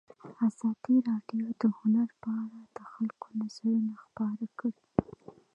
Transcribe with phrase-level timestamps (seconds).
[0.47, 4.85] ازادي راډیو د هنر په اړه د خلکو نظرونه خپاره کړي.